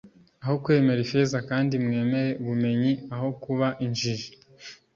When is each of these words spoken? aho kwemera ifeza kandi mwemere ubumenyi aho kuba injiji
aho 0.43 0.55
kwemera 0.63 0.99
ifeza 1.05 1.37
kandi 1.49 1.73
mwemere 1.85 2.29
ubumenyi 2.41 2.91
aho 3.15 3.27
kuba 3.43 3.67
injiji 3.85 4.29